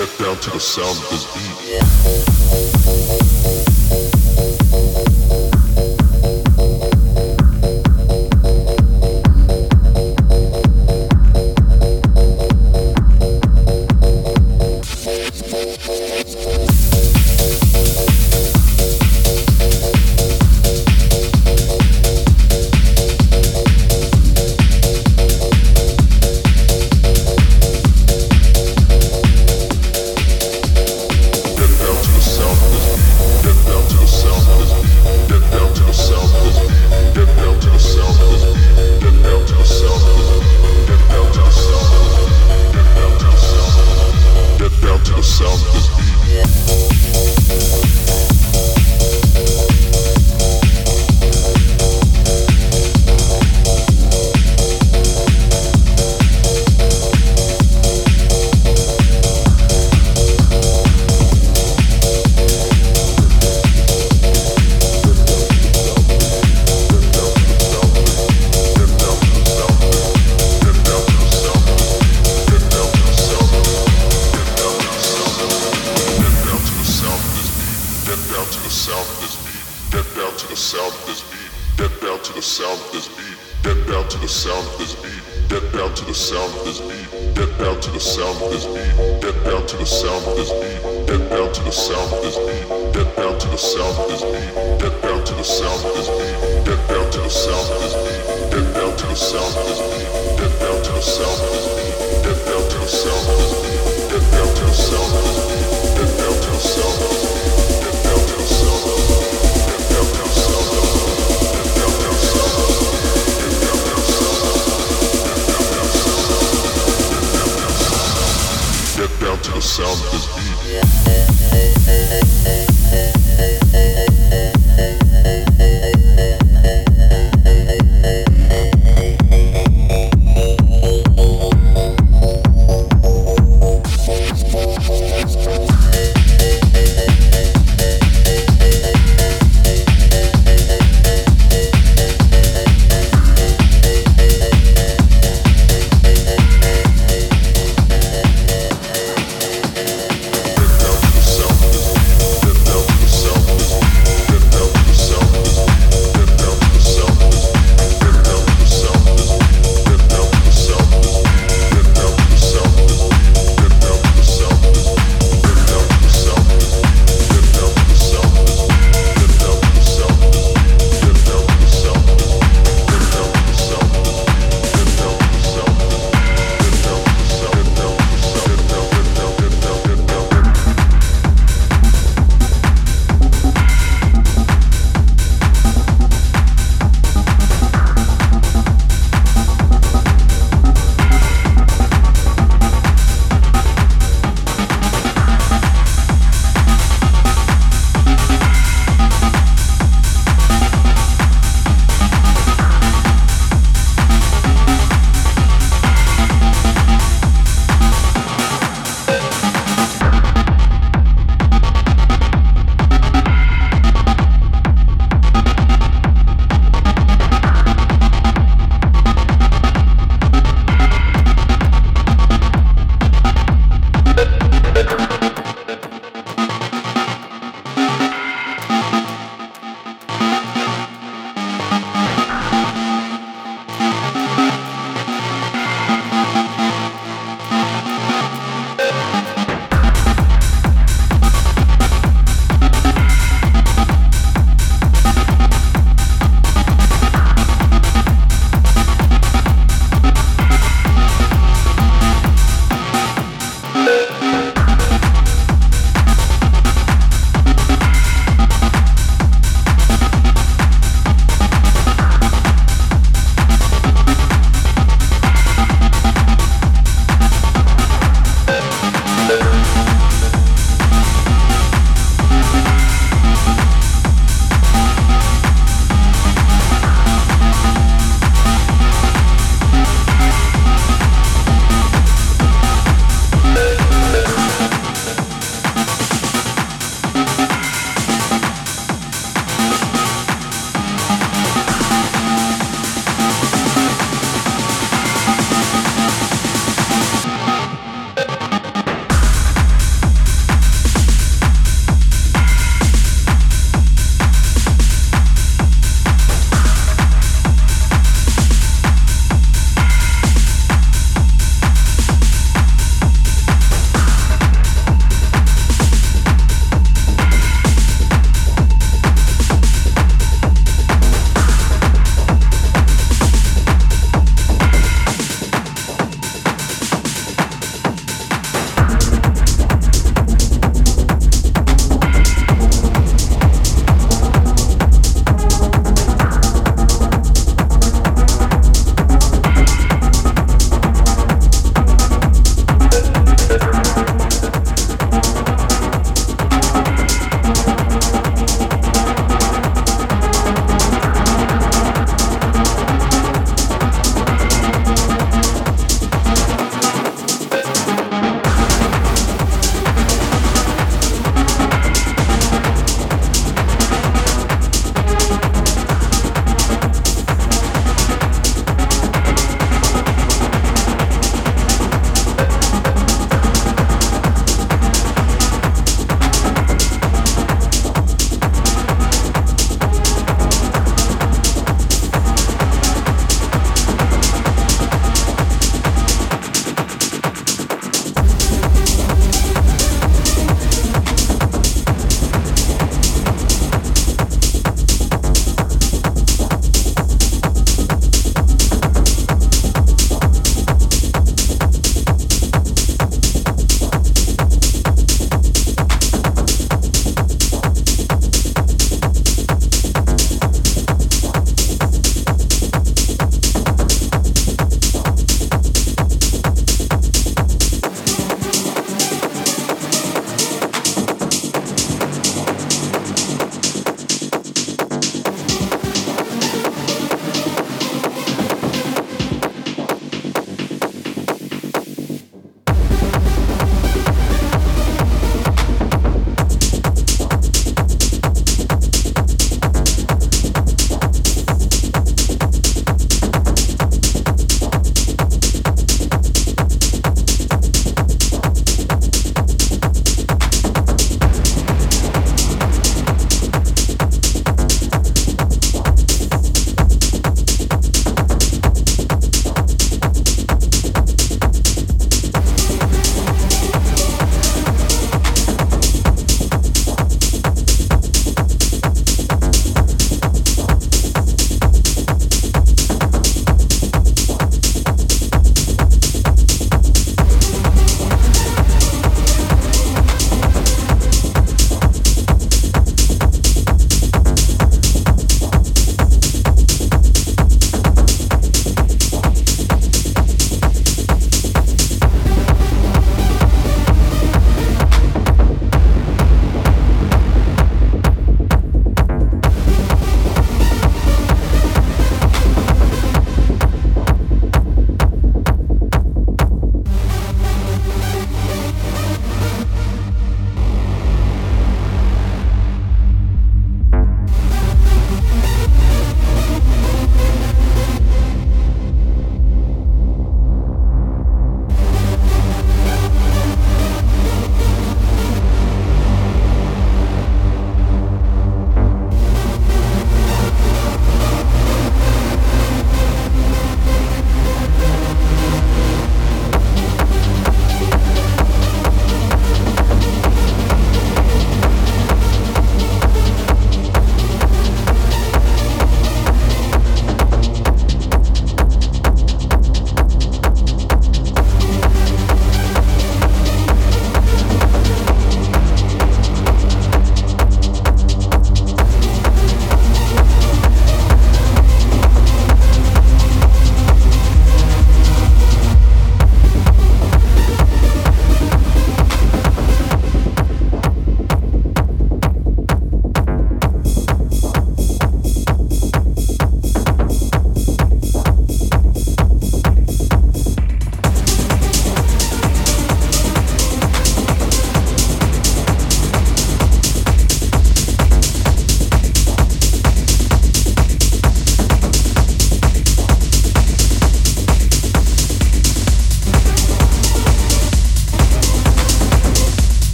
Get 0.00 0.18
down 0.18 0.38
to 0.38 0.50
the 0.50 0.60
sound 0.60 0.96
of 0.96 1.10
this 1.10 1.26
beat. 1.34 2.69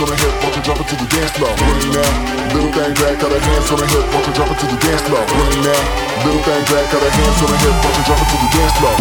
hands 0.00 0.10
on 0.10 0.16
the 0.16 0.22
hip, 0.22 0.44
walk 0.44 0.56
and 0.56 0.64
drop 0.64 0.80
it 0.80 0.88
to 0.88 0.96
the 0.96 1.08
dance 1.12 1.30
floor. 1.36 1.52
Really 1.60 1.90
now, 1.92 2.08
little 2.54 2.72
thing 2.72 2.94
back, 2.94 3.20
got 3.20 3.32
a 3.32 3.40
hands 3.40 3.70
on 3.70 3.78
the 3.78 3.86
hip, 3.86 4.04
walk 4.14 4.26
and 4.26 4.34
drop 4.34 4.50
it 4.50 4.58
to 4.60 4.66
the 4.66 4.78
dance 4.80 5.02
floor. 5.02 5.24
Really 5.28 5.60
now, 5.60 5.82
little 6.24 6.40
thing 6.40 6.64
back, 6.72 6.88
got 6.88 7.02
a 7.02 7.10
hands 7.10 7.42
on 7.42 7.48
the 7.50 7.58
hip, 7.60 7.74
walk 7.84 7.96
and 7.96 8.04
drop 8.08 8.20
it 8.20 8.28
to 8.30 8.36
the 8.40 8.48
dance 8.56 8.76
floor. 8.80 8.96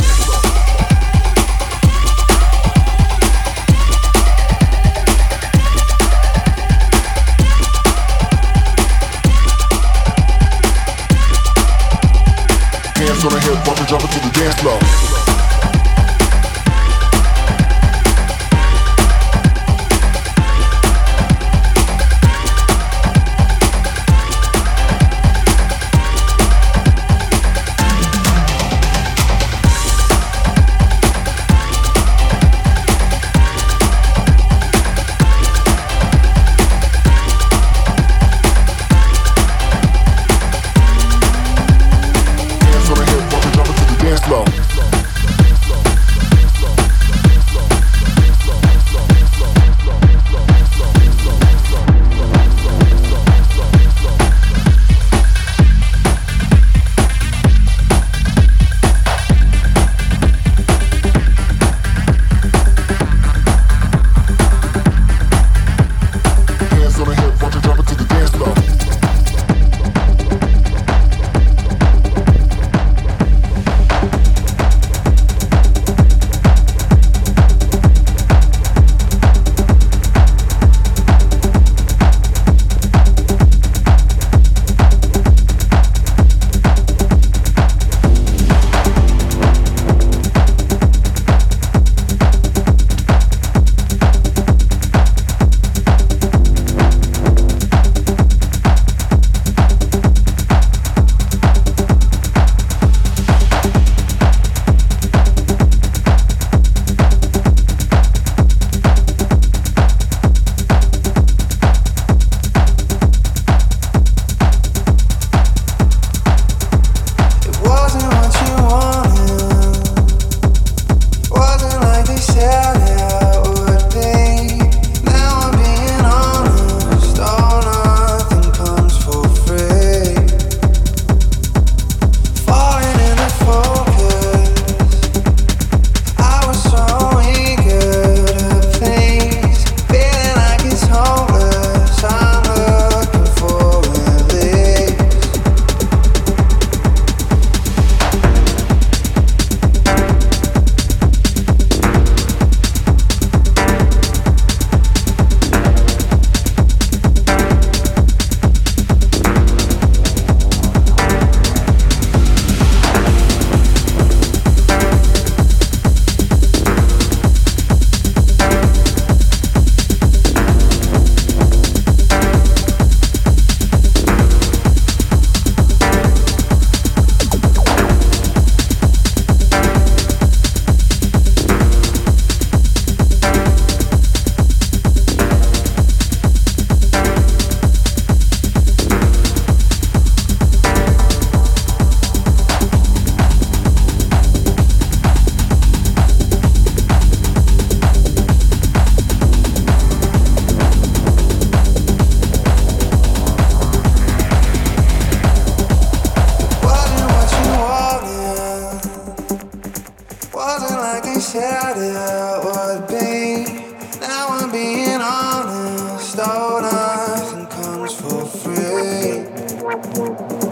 hands 12.99 13.23
on 13.23 13.31
the 13.31 13.39
hip, 13.39 13.63
drop 13.63 13.79
it, 13.79 13.87
drop 13.87 14.03
it 14.03 14.11
to 14.11 14.19
the 14.19 14.31
dance 14.35 14.59
floor. 14.59 14.88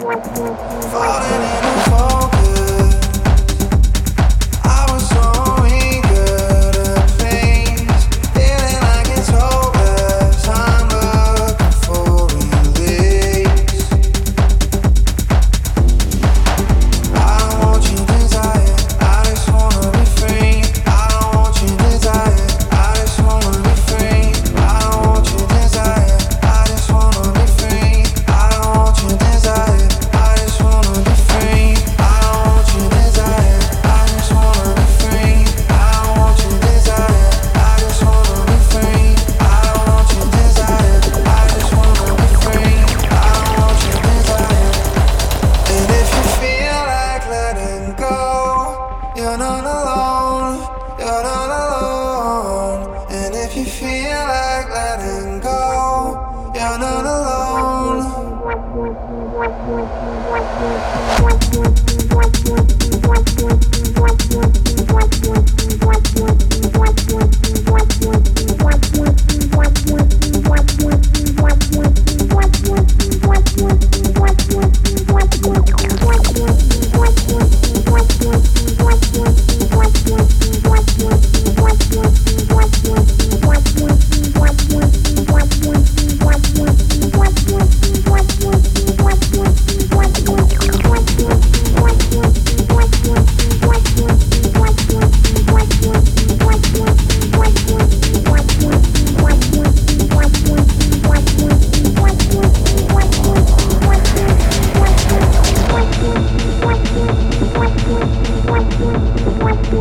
What 0.08 0.24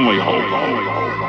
only 0.00 0.18
hope. 0.18 1.19